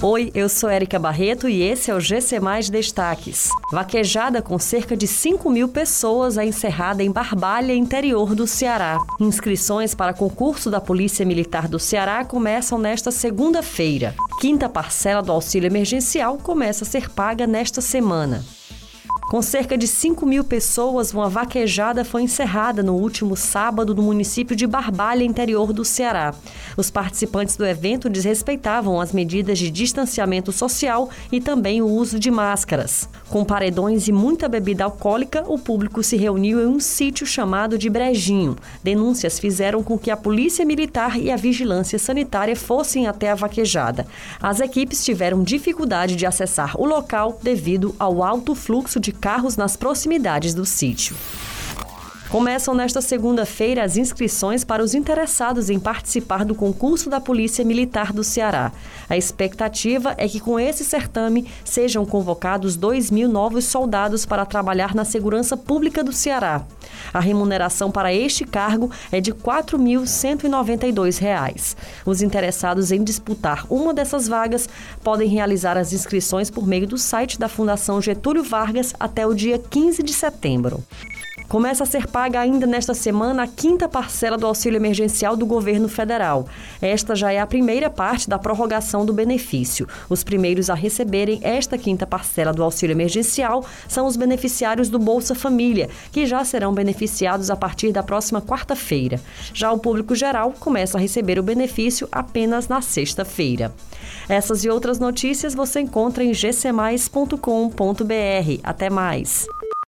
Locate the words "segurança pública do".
65.06-66.12